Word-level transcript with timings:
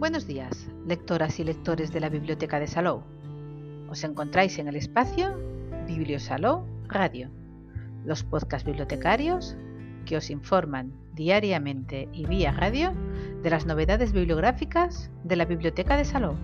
Buenos 0.00 0.26
días, 0.26 0.66
lectoras 0.86 1.38
y 1.40 1.44
lectores 1.44 1.92
de 1.92 2.00
la 2.00 2.08
Biblioteca 2.08 2.58
de 2.58 2.66
Salou. 2.66 3.02
Os 3.90 4.02
encontráis 4.02 4.58
en 4.58 4.66
el 4.66 4.76
espacio 4.76 5.38
Bibliosalou 5.86 6.64
Radio, 6.88 7.28
los 8.06 8.24
podcast 8.24 8.64
bibliotecarios 8.64 9.58
que 10.06 10.16
os 10.16 10.30
informan 10.30 10.94
diariamente 11.12 12.08
y 12.14 12.24
vía 12.24 12.50
radio 12.50 12.94
de 13.42 13.50
las 13.50 13.66
novedades 13.66 14.14
bibliográficas 14.14 15.10
de 15.22 15.36
la 15.36 15.44
Biblioteca 15.44 15.98
de 15.98 16.06
Salou. 16.06 16.34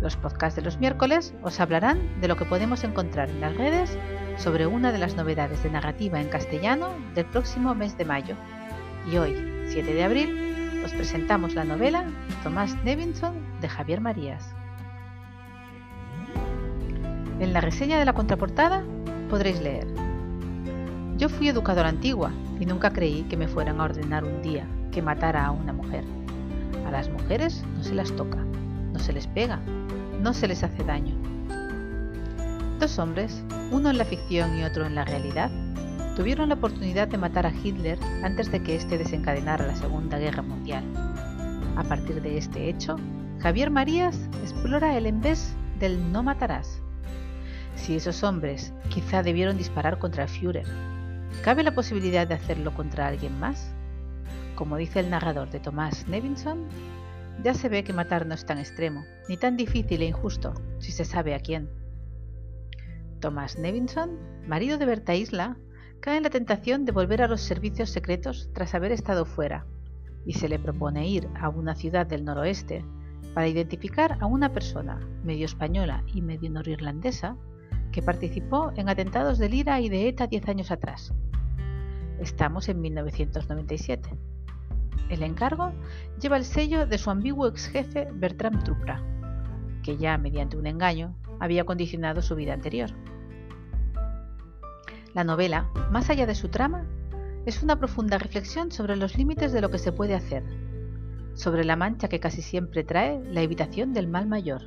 Los 0.00 0.16
podcasts 0.16 0.54
de 0.54 0.62
los 0.62 0.78
miércoles 0.78 1.34
os 1.42 1.58
hablarán 1.58 2.20
de 2.20 2.28
lo 2.28 2.36
que 2.36 2.44
podemos 2.44 2.84
encontrar 2.84 3.28
en 3.28 3.40
las 3.40 3.56
redes 3.56 3.98
sobre 4.36 4.68
una 4.68 4.92
de 4.92 4.98
las 4.98 5.16
novedades 5.16 5.64
de 5.64 5.70
narrativa 5.70 6.20
en 6.20 6.28
castellano 6.28 6.90
del 7.16 7.26
próximo 7.26 7.74
mes 7.74 7.98
de 7.98 8.04
mayo. 8.04 8.36
Y 9.10 9.16
hoy, 9.16 9.34
7 9.66 9.92
de 9.92 10.04
abril, 10.04 10.45
os 10.86 10.92
presentamos 10.92 11.56
la 11.56 11.64
novela 11.64 12.04
Tomás 12.44 12.76
Nevinson 12.84 13.34
de 13.60 13.68
Javier 13.68 14.00
Marías. 14.00 14.54
En 17.40 17.52
la 17.52 17.60
reseña 17.60 17.98
de 17.98 18.04
la 18.04 18.12
contraportada 18.12 18.84
podréis 19.28 19.60
leer. 19.60 19.88
Yo 21.18 21.28
fui 21.28 21.48
educadora 21.48 21.88
antigua 21.88 22.30
y 22.60 22.66
nunca 22.66 22.92
creí 22.92 23.24
que 23.24 23.36
me 23.36 23.48
fueran 23.48 23.80
a 23.80 23.84
ordenar 23.84 24.22
un 24.22 24.42
día 24.42 24.64
que 24.92 25.02
matara 25.02 25.46
a 25.46 25.50
una 25.50 25.72
mujer. 25.72 26.04
A 26.86 26.92
las 26.92 27.10
mujeres 27.10 27.64
no 27.76 27.82
se 27.82 27.96
las 27.96 28.14
toca, 28.14 28.38
no 28.92 29.00
se 29.00 29.12
les 29.12 29.26
pega, 29.26 29.58
no 30.20 30.32
se 30.34 30.46
les 30.46 30.62
hace 30.62 30.84
daño. 30.84 31.16
Dos 32.78 33.00
hombres, 33.00 33.42
uno 33.72 33.90
en 33.90 33.98
la 33.98 34.04
ficción 34.04 34.56
y 34.56 34.62
otro 34.62 34.86
en 34.86 34.94
la 34.94 35.04
realidad, 35.04 35.50
tuvieron 36.16 36.48
la 36.48 36.54
oportunidad 36.54 37.08
de 37.08 37.18
matar 37.18 37.46
a 37.46 37.52
Hitler 37.52 37.98
antes 38.24 38.50
de 38.50 38.62
que 38.62 38.74
éste 38.74 38.96
desencadenara 38.96 39.66
la 39.66 39.76
Segunda 39.76 40.18
Guerra 40.18 40.42
Mundial. 40.42 40.82
A 41.76 41.84
partir 41.84 42.22
de 42.22 42.38
este 42.38 42.70
hecho, 42.70 42.96
Javier 43.40 43.70
Marías 43.70 44.18
explora 44.42 44.96
el 44.96 45.12
vez 45.12 45.54
del 45.78 46.10
no 46.10 46.22
matarás. 46.22 46.80
Si 47.74 47.96
esos 47.96 48.24
hombres 48.24 48.72
quizá 48.88 49.22
debieron 49.22 49.58
disparar 49.58 49.98
contra 49.98 50.22
el 50.22 50.30
Führer, 50.30 50.66
¿cabe 51.44 51.62
la 51.62 51.74
posibilidad 51.74 52.26
de 52.26 52.34
hacerlo 52.34 52.72
contra 52.72 53.08
alguien 53.08 53.38
más? 53.38 53.74
Como 54.54 54.78
dice 54.78 55.00
el 55.00 55.10
narrador 55.10 55.50
de 55.50 55.60
Tomás 55.60 56.08
Nevinson, 56.08 56.66
ya 57.44 57.52
se 57.52 57.68
ve 57.68 57.84
que 57.84 57.92
matar 57.92 58.24
no 58.24 58.32
es 58.32 58.46
tan 58.46 58.56
extremo, 58.56 59.04
ni 59.28 59.36
tan 59.36 59.58
difícil 59.58 60.00
e 60.00 60.06
injusto, 60.06 60.54
si 60.78 60.92
se 60.92 61.04
sabe 61.04 61.34
a 61.34 61.40
quién. 61.40 61.68
Thomas 63.20 63.58
Nevinson, 63.58 64.18
marido 64.46 64.78
de 64.78 64.86
Berta 64.86 65.14
Isla, 65.14 65.58
cae 66.00 66.16
en 66.16 66.22
la 66.22 66.30
tentación 66.30 66.84
de 66.84 66.92
volver 66.92 67.22
a 67.22 67.28
los 67.28 67.40
servicios 67.40 67.90
secretos 67.90 68.50
tras 68.52 68.74
haber 68.74 68.92
estado 68.92 69.24
fuera, 69.24 69.66
y 70.24 70.34
se 70.34 70.48
le 70.48 70.58
propone 70.58 71.08
ir 71.08 71.28
a 71.40 71.48
una 71.48 71.74
ciudad 71.74 72.06
del 72.06 72.24
noroeste 72.24 72.84
para 73.34 73.48
identificar 73.48 74.16
a 74.20 74.26
una 74.26 74.52
persona, 74.52 74.98
medio 75.22 75.44
española 75.44 76.02
y 76.14 76.22
medio 76.22 76.50
norirlandesa, 76.50 77.36
que 77.92 78.02
participó 78.02 78.72
en 78.76 78.88
atentados 78.88 79.38
del 79.38 79.54
IRA 79.54 79.80
y 79.80 79.88
de 79.88 80.08
ETA 80.08 80.26
diez 80.26 80.48
años 80.48 80.70
atrás. 80.70 81.12
Estamos 82.20 82.68
en 82.68 82.80
1997. 82.80 84.10
El 85.08 85.22
encargo 85.22 85.72
lleva 86.20 86.36
el 86.36 86.44
sello 86.44 86.86
de 86.86 86.98
su 86.98 87.10
ambiguo 87.10 87.46
ex 87.46 87.68
jefe 87.68 88.08
Bertram 88.12 88.62
Trupra, 88.64 89.02
que 89.82 89.96
ya 89.96 90.18
mediante 90.18 90.56
un 90.56 90.66
engaño 90.66 91.14
había 91.38 91.64
condicionado 91.64 92.22
su 92.22 92.34
vida 92.34 92.54
anterior. 92.54 92.90
La 95.16 95.24
novela, 95.24 95.70
más 95.90 96.10
allá 96.10 96.26
de 96.26 96.34
su 96.34 96.50
trama, 96.50 96.84
es 97.46 97.62
una 97.62 97.78
profunda 97.78 98.18
reflexión 98.18 98.70
sobre 98.70 98.96
los 98.96 99.16
límites 99.16 99.50
de 99.50 99.62
lo 99.62 99.70
que 99.70 99.78
se 99.78 99.90
puede 99.90 100.14
hacer, 100.14 100.44
sobre 101.32 101.64
la 101.64 101.74
mancha 101.74 102.08
que 102.08 102.20
casi 102.20 102.42
siempre 102.42 102.84
trae 102.84 103.24
la 103.24 103.40
evitación 103.40 103.94
del 103.94 104.08
mal 104.08 104.26
mayor 104.26 104.60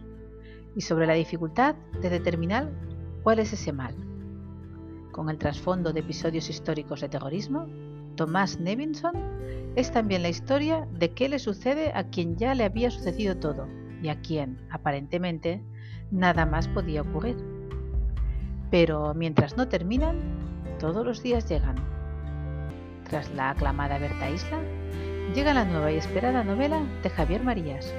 y 0.76 0.82
sobre 0.82 1.06
la 1.06 1.14
dificultad 1.14 1.76
de 2.02 2.10
determinar 2.10 2.72
cuál 3.22 3.38
es 3.38 3.54
ese 3.54 3.72
mal. 3.74 3.94
Con 5.12 5.30
el 5.30 5.38
trasfondo 5.38 5.94
de 5.94 6.00
episodios 6.00 6.50
históricos 6.50 7.02
de 7.02 7.10
terrorismo, 7.10 7.68
Tomás 8.16 8.60
Nevinson 8.60 9.14
es 9.76 9.92
también 9.92 10.24
la 10.24 10.30
historia 10.30 10.88
de 10.98 11.12
qué 11.12 11.30
le 11.30 11.38
sucede 11.38 11.92
a 11.94 12.06
quien 12.06 12.38
ya 12.38 12.56
le 12.56 12.64
había 12.64 12.90
sucedido 12.90 13.38
todo 13.38 13.68
y 14.02 14.10
a 14.10 14.20
quien, 14.20 14.58
aparentemente, 14.72 15.64
nada 16.10 16.48
más 16.48 16.68
podía 16.68 17.04
ocurrir. 17.04 17.59
Pero 18.72 19.14
mientras 19.14 19.58
no 19.58 19.68
terminan, 19.68 20.18
todos 20.80 21.06
los 21.06 21.24
días 21.24 21.48
llegan. 21.50 21.76
Tras 23.10 23.34
la 23.34 23.52
aclamada 23.52 23.98
Berta 23.98 24.30
Isla, 24.30 24.60
llega 25.34 25.54
la 25.54 25.66
nueva 25.66 25.92
y 25.92 25.96
esperada 25.96 26.44
novela 26.44 26.84
de 27.04 27.10
Javier 27.10 27.44
Marías, 27.44 27.94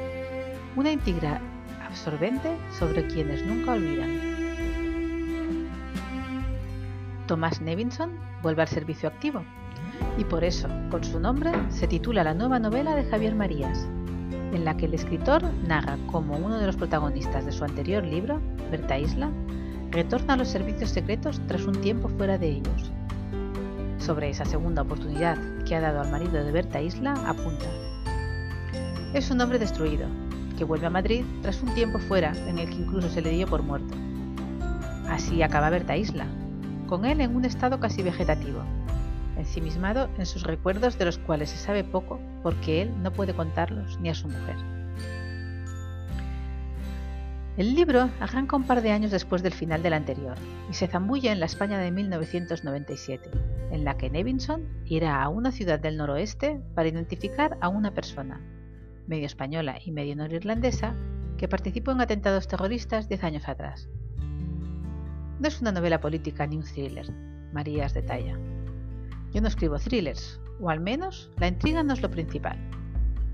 una 0.76 0.92
íntegra 0.92 1.40
absorbente 1.84 2.56
sobre 2.78 3.06
quienes 3.08 3.44
nunca 3.44 3.72
olvidan. 3.72 4.30
Tomás 7.26 7.60
Nevinson 7.60 8.10
vuelve 8.42 8.62
al 8.62 8.68
servicio 8.68 9.08
activo 9.08 9.44
y 10.18 10.24
por 10.24 10.44
eso, 10.44 10.68
con 10.90 11.04
su 11.04 11.20
nombre, 11.20 11.52
se 11.70 11.86
titula 11.86 12.24
la 12.24 12.34
nueva 12.34 12.58
novela 12.58 12.94
de 12.94 13.04
Javier 13.04 13.34
Marías, 13.34 13.88
en 14.52 14.64
la 14.64 14.76
que 14.76 14.86
el 14.86 14.94
escritor 14.94 15.42
narra 15.66 15.96
cómo 16.10 16.36
uno 16.36 16.58
de 16.58 16.66
los 16.66 16.76
protagonistas 16.76 17.46
de 17.46 17.52
su 17.52 17.64
anterior 17.64 18.04
libro, 18.04 18.40
Berta 18.70 18.98
Isla, 18.98 19.30
retorna 19.90 20.34
a 20.34 20.36
los 20.36 20.48
servicios 20.48 20.90
secretos 20.90 21.40
tras 21.48 21.64
un 21.64 21.80
tiempo 21.80 22.08
fuera 22.08 22.38
de 22.38 22.48
ellos. 22.48 22.92
Sobre 23.98 24.30
esa 24.30 24.44
segunda 24.44 24.82
oportunidad 24.82 25.36
que 25.64 25.74
ha 25.74 25.80
dado 25.80 26.00
al 26.00 26.10
marido 26.10 26.44
de 26.44 26.52
Berta 26.52 26.80
Isla, 26.80 27.14
apunta. 27.26 27.66
Es 29.12 29.30
un 29.30 29.40
hombre 29.40 29.58
destruido, 29.58 30.06
que 30.56 30.64
vuelve 30.64 30.86
a 30.86 30.90
Madrid 30.90 31.24
tras 31.42 31.62
un 31.62 31.74
tiempo 31.74 31.98
fuera 31.98 32.32
en 32.46 32.58
el 32.58 32.68
que 32.68 32.76
incluso 32.76 33.08
se 33.08 33.20
le 33.20 33.30
dio 33.30 33.46
por 33.46 33.62
muerto. 33.62 33.94
Así 35.08 35.42
acaba 35.42 35.70
Berta 35.70 35.96
Isla, 35.96 36.26
con 36.86 37.04
él 37.04 37.20
en 37.20 37.34
un 37.34 37.44
estado 37.44 37.80
casi 37.80 38.02
vegetativo, 38.02 38.62
ensimismado 39.36 40.08
en 40.18 40.26
sus 40.26 40.44
recuerdos 40.44 40.98
de 40.98 41.06
los 41.06 41.18
cuales 41.18 41.50
se 41.50 41.56
sabe 41.56 41.82
poco 41.82 42.20
porque 42.42 42.82
él 42.82 43.02
no 43.02 43.12
puede 43.12 43.34
contarlos 43.34 43.98
ni 44.00 44.08
a 44.08 44.14
su 44.14 44.28
mujer. 44.28 44.79
El 47.56 47.74
libro 47.74 48.08
arranca 48.20 48.54
un 48.54 48.62
par 48.62 48.80
de 48.80 48.92
años 48.92 49.10
después 49.10 49.42
del 49.42 49.52
final 49.52 49.82
del 49.82 49.92
anterior 49.92 50.36
y 50.70 50.74
se 50.74 50.86
zambulla 50.86 51.32
en 51.32 51.40
la 51.40 51.46
España 51.46 51.78
de 51.78 51.90
1997, 51.90 53.28
en 53.72 53.84
la 53.84 53.96
que 53.96 54.08
Nevinson 54.08 54.68
irá 54.86 55.20
a 55.20 55.28
una 55.28 55.50
ciudad 55.50 55.80
del 55.80 55.96
noroeste 55.96 56.60
para 56.74 56.88
identificar 56.88 57.58
a 57.60 57.68
una 57.68 57.92
persona, 57.92 58.40
medio 59.08 59.26
española 59.26 59.78
y 59.84 59.90
medio 59.90 60.14
norirlandesa, 60.14 60.94
que 61.38 61.48
participó 61.48 61.90
en 61.90 62.00
atentados 62.00 62.46
terroristas 62.46 63.08
diez 63.08 63.24
años 63.24 63.48
atrás. 63.48 63.88
No 65.40 65.48
es 65.48 65.60
una 65.60 65.72
novela 65.72 66.00
política 66.00 66.46
ni 66.46 66.56
un 66.56 66.62
thriller, 66.62 67.12
Marías 67.52 67.94
detalla. 67.94 68.38
Yo 69.32 69.40
no 69.40 69.48
escribo 69.48 69.78
thrillers, 69.78 70.40
o 70.60 70.70
al 70.70 70.78
menos 70.78 71.32
la 71.38 71.48
intriga 71.48 71.82
no 71.82 71.94
es 71.94 72.00
lo 72.00 72.10
principal. 72.10 72.58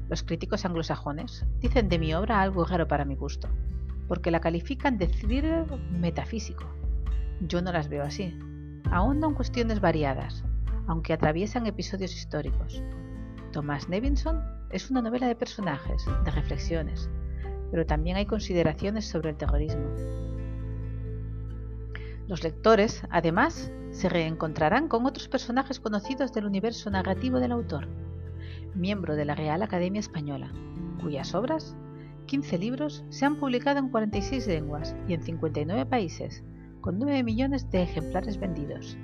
Los 0.09 0.23
críticos 0.23 0.65
anglosajones 0.65 1.45
dicen 1.61 1.91
de 1.91 1.99
mi 1.99 2.15
obra 2.15 2.41
algo 2.41 2.65
raro 2.65 2.89
para 2.89 3.05
mi 3.05 3.17
gusto, 3.17 3.49
porque 4.09 4.31
la 4.31 4.41
califican 4.41 4.99
de 4.99 5.09
thriller 5.09 5.67
metafísico. 5.91 6.65
Yo 7.41 7.61
no 7.63 7.73
las 7.73 7.89
veo 7.89 8.03
así. 8.03 8.39
Ahondan 8.91 9.35
cuestiones 9.35 9.81
variadas, 9.81 10.45
aunque 10.87 11.13
atraviesan 11.13 11.67
episodios 11.67 12.15
históricos. 12.15 12.83
Tomás 13.53 13.89
Nevinson 13.89 14.43
es 14.71 14.91
una 14.91 15.03
novela 15.03 15.27
de 15.27 15.35
personajes, 15.37 16.05
de 16.25 16.31
reflexiones, 16.31 17.11
pero 17.71 17.87
también 17.87 18.17
hay 18.17 18.27
consideraciones 18.27 19.07
sobre 19.09 19.31
el 19.31 19.37
terrorismo. 19.37 19.85
Los 22.29 22.43
lectores, 22.43 23.05
además, 23.11 23.71
se 23.91 24.09
reencontrarán 24.09 24.89
con 24.89 25.07
otros 25.07 25.29
personajes 25.29 25.79
conocidos 25.79 26.33
del 26.33 26.47
universo 26.47 26.91
narrativo 26.91 27.39
del 27.39 27.53
autor, 27.53 27.89
miembro 28.75 29.15
de 29.15 29.25
la 29.25 29.35
Real 29.35 29.63
Academia 29.63 30.01
Española, 30.01 30.53
cuyas 31.01 31.35
obras, 31.35 31.77
15 32.27 32.59
libros, 32.59 33.05
se 33.09 33.25
han 33.25 33.37
publicado 33.37 33.79
en 33.79 33.89
46 33.89 34.47
lenguas 34.47 34.95
y 35.09 35.15
en 35.15 35.23
59 35.23 35.87
países, 35.87 36.43
con 36.81 36.99
9 36.99 37.23
millones 37.23 37.71
de 37.71 37.83
ejemplares 37.83 38.39
vendidos. 38.39 38.99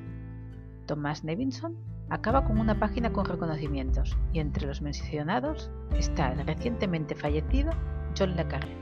Tomás 0.86 1.24
Nevinson 1.24 1.76
acaba 2.10 2.44
con 2.44 2.58
una 2.58 2.78
página 2.78 3.12
con 3.12 3.24
reconocimientos 3.24 4.16
y 4.32 4.40
entre 4.40 4.66
los 4.66 4.82
mencionados 4.82 5.70
está 5.96 6.32
el 6.32 6.46
recientemente 6.46 7.14
fallecido 7.14 7.72
John 8.19 8.36
Le 8.36 8.46
Carré. 8.46 8.76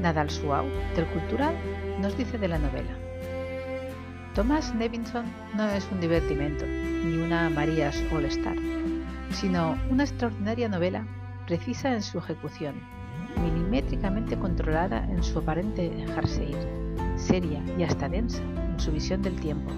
Nadal 0.00 0.30
Suau, 0.30 0.66
del 0.96 1.06
Cultural, 1.06 1.54
nos 2.00 2.16
dice 2.18 2.38
de 2.38 2.48
la 2.48 2.58
novela. 2.58 2.98
Thomas 4.34 4.74
Nevinson 4.74 5.26
no 5.54 5.68
es 5.68 5.88
un 5.92 6.00
divertimento, 6.00 6.66
ni 6.66 7.18
una 7.18 7.48
Marías 7.50 8.02
All 8.12 8.24
Star, 8.24 8.56
sino 9.30 9.78
una 9.90 10.02
extraordinaria 10.02 10.68
novela 10.68 11.06
precisa 11.46 11.92
en 11.92 12.02
su 12.02 12.18
ejecución, 12.18 12.74
milimétricamente 13.42 14.38
controlada 14.38 15.04
en 15.10 15.22
su 15.22 15.38
aparente 15.38 15.90
dejarse 15.90 16.44
ir, 16.44 16.56
seria 17.16 17.62
y 17.78 17.82
hasta 17.82 18.08
densa 18.08 18.42
en 18.42 18.80
su 18.80 18.92
visión 18.92 19.22
del 19.22 19.38
tiempo, 19.40 19.70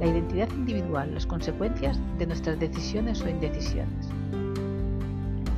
la 0.00 0.06
identidad 0.06 0.48
individual, 0.52 1.12
las 1.14 1.26
consecuencias 1.26 1.98
de 2.18 2.26
nuestras 2.26 2.58
decisiones 2.58 3.20
o 3.22 3.28
indecisiones. 3.28 4.08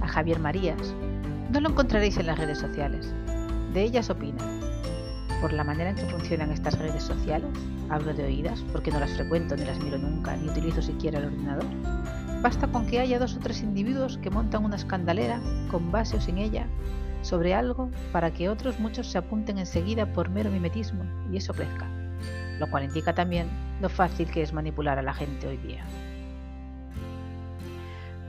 A 0.00 0.08
Javier 0.08 0.40
Marías, 0.40 0.94
no 1.52 1.60
lo 1.60 1.70
encontraréis 1.70 2.16
en 2.16 2.26
las 2.26 2.38
redes 2.38 2.58
sociales. 2.58 3.14
De 3.72 3.82
ellas 3.82 4.10
opina. 4.10 4.42
Por 5.40 5.52
la 5.52 5.64
manera 5.64 5.90
en 5.90 5.96
que 5.96 6.06
funcionan 6.06 6.50
estas 6.50 6.78
redes 6.78 7.02
sociales, 7.02 7.50
hablo 7.88 8.14
de 8.14 8.24
oídas 8.24 8.64
porque 8.72 8.90
no 8.90 9.00
las 9.00 9.12
frecuento 9.12 9.56
ni 9.56 9.64
las 9.64 9.82
miro 9.82 9.98
nunca 9.98 10.36
ni 10.36 10.48
utilizo 10.48 10.82
siquiera 10.82 11.18
el 11.18 11.26
ordenador. 11.26 11.66
Basta 12.42 12.66
con 12.66 12.88
que 12.88 12.98
haya 12.98 13.20
dos 13.20 13.36
o 13.36 13.38
tres 13.38 13.62
individuos 13.62 14.18
que 14.18 14.28
montan 14.28 14.64
una 14.64 14.74
escandalera, 14.74 15.40
con 15.70 15.92
base 15.92 16.16
o 16.16 16.20
sin 16.20 16.38
ella, 16.38 16.66
sobre 17.22 17.54
algo 17.54 17.88
para 18.10 18.32
que 18.32 18.48
otros 18.48 18.80
muchos 18.80 19.06
se 19.06 19.18
apunten 19.18 19.58
enseguida 19.58 20.12
por 20.12 20.28
mero 20.28 20.50
mimetismo 20.50 21.04
y 21.30 21.36
eso 21.36 21.54
crezca, 21.54 21.88
lo 22.58 22.68
cual 22.68 22.82
indica 22.82 23.14
también 23.14 23.46
lo 23.80 23.88
fácil 23.88 24.28
que 24.28 24.42
es 24.42 24.52
manipular 24.52 24.98
a 24.98 25.02
la 25.02 25.14
gente 25.14 25.46
hoy 25.46 25.56
día. 25.58 25.84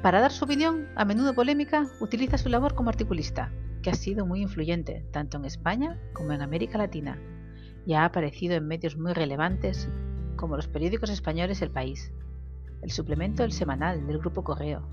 Para 0.04 0.20
dar 0.20 0.32
su 0.32 0.46
opinión, 0.46 0.88
a 0.96 1.06
menudo 1.06 1.34
polémica, 1.34 1.88
utiliza 2.00 2.38
su 2.38 2.50
labor 2.50 2.76
como 2.76 2.90
articulista, 2.90 3.52
que 3.82 3.90
ha 3.90 3.96
sido 3.96 4.28
muy 4.28 4.42
influyente 4.42 5.06
tanto 5.12 5.38
en 5.38 5.46
España 5.46 5.98
como 6.14 6.34
en 6.34 6.44
América 6.44 6.78
Latina, 6.78 7.18
y 7.88 7.94
ha 7.94 8.06
aparecido 8.06 8.54
en 8.56 8.68
medios 8.68 8.96
muy 8.96 9.14
relevantes 9.14 9.90
como 10.36 10.56
los 10.56 10.68
periódicos 10.68 11.10
españoles 11.10 11.64
El 11.64 11.72
País, 11.72 12.12
el 12.84 12.92
suplemento 12.92 13.44
El 13.44 13.54
Semanal 13.54 14.06
del 14.06 14.20
Grupo 14.20 14.44
Correo, 14.44 14.86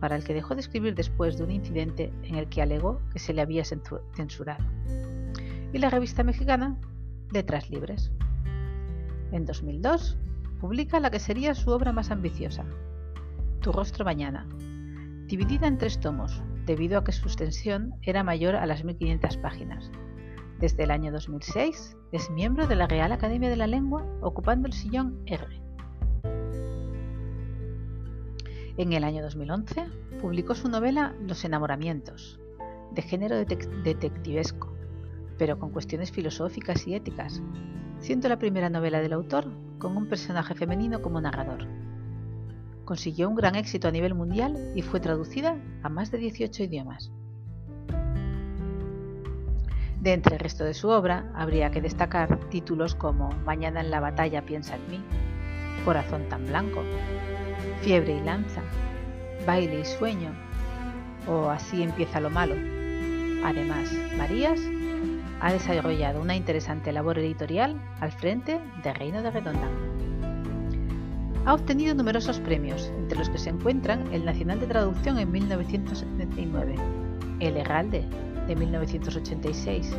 para 0.00 0.16
el 0.16 0.24
que 0.24 0.32
dejó 0.32 0.54
de 0.54 0.60
escribir 0.60 0.94
después 0.94 1.36
de 1.36 1.44
un 1.44 1.50
incidente 1.50 2.12
en 2.22 2.36
el 2.36 2.48
que 2.48 2.62
alegó 2.62 3.00
que 3.12 3.18
se 3.18 3.34
le 3.34 3.42
había 3.42 3.64
censurado, 3.64 4.64
y 5.72 5.78
la 5.78 5.90
revista 5.90 6.22
mexicana 6.22 6.78
Letras 7.32 7.68
Libres. 7.68 8.12
En 9.32 9.44
2002 9.44 10.18
publica 10.60 11.00
la 11.00 11.10
que 11.10 11.18
sería 11.18 11.54
su 11.54 11.70
obra 11.70 11.92
más 11.92 12.10
ambiciosa, 12.10 12.64
tu 13.60 13.72
rostro 13.72 14.04
mañana, 14.04 14.46
dividida 15.26 15.66
en 15.66 15.78
tres 15.78 15.98
tomos, 16.00 16.42
debido 16.64 16.98
a 16.98 17.04
que 17.04 17.12
su 17.12 17.26
extensión 17.26 17.94
era 18.02 18.22
mayor 18.22 18.54
a 18.54 18.66
las 18.66 18.84
1500 18.84 19.36
páginas. 19.38 19.90
Desde 20.60 20.84
el 20.84 20.90
año 20.90 21.10
2006 21.10 21.96
es 22.12 22.30
miembro 22.30 22.66
de 22.66 22.76
la 22.76 22.86
Real 22.86 23.12
Academia 23.12 23.50
de 23.50 23.56
la 23.56 23.66
Lengua, 23.66 24.06
ocupando 24.20 24.66
el 24.66 24.72
sillón 24.72 25.22
R. 25.26 25.69
En 28.76 28.92
el 28.92 29.04
año 29.04 29.22
2011 29.22 29.86
publicó 30.20 30.54
su 30.54 30.68
novela 30.68 31.14
Los 31.26 31.44
enamoramientos, 31.44 32.40
de 32.92 33.02
género 33.02 33.36
detectivesco, 33.36 34.74
pero 35.38 35.58
con 35.58 35.70
cuestiones 35.70 36.10
filosóficas 36.12 36.86
y 36.86 36.94
éticas, 36.94 37.42
siendo 37.98 38.28
la 38.28 38.38
primera 38.38 38.70
novela 38.70 39.00
del 39.00 39.12
autor 39.12 39.50
con 39.78 39.96
un 39.96 40.08
personaje 40.08 40.54
femenino 40.54 41.02
como 41.02 41.20
narrador 41.20 41.66
consiguió 42.90 43.28
un 43.28 43.36
gran 43.36 43.54
éxito 43.54 43.86
a 43.86 43.92
nivel 43.92 44.16
mundial 44.16 44.72
y 44.74 44.82
fue 44.82 44.98
traducida 44.98 45.56
a 45.84 45.88
más 45.88 46.10
de 46.10 46.18
18 46.18 46.64
idiomas. 46.64 47.12
De 50.00 50.12
entre 50.12 50.34
el 50.34 50.40
resto 50.40 50.64
de 50.64 50.74
su 50.74 50.88
obra, 50.88 51.30
habría 51.36 51.70
que 51.70 51.80
destacar 51.80 52.40
títulos 52.48 52.96
como 52.96 53.30
Mañana 53.44 53.80
en 53.80 53.92
la 53.92 54.00
batalla 54.00 54.44
piensa 54.44 54.74
en 54.74 54.90
mí, 54.90 55.04
Corazón 55.84 56.28
tan 56.28 56.46
blanco, 56.46 56.82
Fiebre 57.82 58.16
y 58.16 58.20
lanza, 58.20 58.62
Baile 59.46 59.80
y 59.80 59.84
sueño, 59.84 60.32
o 61.26 61.48
Así 61.48 61.82
empieza 61.82 62.20
lo 62.20 62.30
malo. 62.30 62.54
Además, 63.44 63.90
Marías 64.16 64.60
ha 65.40 65.52
desarrollado 65.52 66.20
una 66.20 66.36
interesante 66.36 66.92
labor 66.92 67.18
editorial 67.18 67.80
al 68.00 68.12
frente 68.12 68.60
de 68.82 68.92
Reino 68.92 69.22
de 69.22 69.30
Redonda. 69.30 69.68
Ha 71.46 71.54
obtenido 71.54 71.94
numerosos 71.94 72.38
premios, 72.40 72.92
entre 72.98 73.18
los 73.18 73.30
que 73.30 73.38
se 73.38 73.48
encuentran 73.48 74.12
el 74.12 74.26
Nacional 74.26 74.60
de 74.60 74.66
Traducción 74.66 75.18
en 75.18 75.32
1979, 75.32 76.74
el 77.40 77.56
Heralde 77.56 78.04
de 78.46 78.56
1986, 78.56 79.96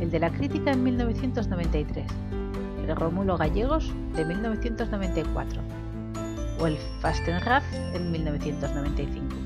el 0.00 0.10
de 0.10 0.18
la 0.20 0.30
Crítica 0.30 0.70
en 0.70 0.84
1993, 0.84 2.06
el 2.86 2.96
Rómulo 2.96 3.36
Gallegos 3.36 3.92
de 4.14 4.24
1994 4.24 5.60
o 6.60 6.66
el 6.66 6.76
Fastenrath 7.00 7.64
en 7.94 8.10
1995. 8.12 9.36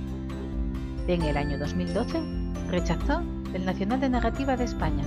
En 1.08 1.22
el 1.22 1.36
año 1.36 1.58
2012 1.58 2.20
rechazó 2.68 3.22
el 3.54 3.64
Nacional 3.64 4.00
de 4.00 4.10
Narrativa 4.10 4.56
de 4.56 4.64
España, 4.64 5.04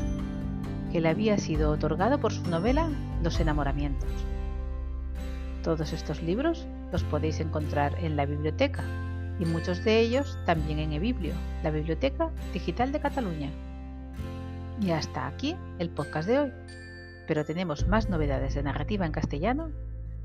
que 0.91 0.99
le 0.99 1.09
había 1.09 1.37
sido 1.37 1.71
otorgado 1.71 2.19
por 2.19 2.33
su 2.33 2.43
novela 2.49 2.89
Los 3.23 3.39
enamoramientos. 3.39 4.09
Todos 5.63 5.93
estos 5.93 6.21
libros 6.21 6.67
los 6.91 7.03
podéis 7.03 7.39
encontrar 7.39 7.95
en 7.99 8.17
la 8.17 8.25
biblioteca 8.25 8.83
y 9.39 9.45
muchos 9.45 9.83
de 9.83 9.99
ellos 9.99 10.37
también 10.45 10.79
en 10.79 10.91
eBiblio, 10.91 11.33
la 11.63 11.71
Biblioteca 11.71 12.29
Digital 12.51 12.91
de 12.91 12.99
Cataluña. 12.99 13.49
Y 14.81 14.91
hasta 14.91 15.27
aquí 15.27 15.55
el 15.79 15.89
podcast 15.89 16.27
de 16.27 16.39
hoy, 16.39 16.51
pero 17.27 17.45
tenemos 17.45 17.87
más 17.87 18.09
novedades 18.09 18.55
de 18.55 18.63
narrativa 18.63 19.05
en 19.05 19.11
castellano 19.11 19.71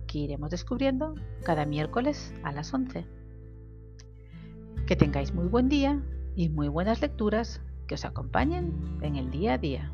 que 0.07 0.19
iremos 0.19 0.51
descubriendo 0.51 1.15
cada 1.45 1.67
miércoles 1.67 2.35
a 2.43 2.53
las 2.53 2.73
11. 2.73 3.07
Que 4.87 4.97
tengáis 4.97 5.35
muy 5.35 5.47
buen 5.47 5.69
día 5.69 6.03
y 6.35 6.49
muy 6.49 6.69
buenas 6.69 7.01
lecturas 7.01 7.61
que 7.87 7.95
os 7.95 8.05
acompañen 8.05 8.99
en 9.03 9.17
el 9.17 9.31
día 9.31 9.55
a 9.55 9.59
día. 9.59 9.93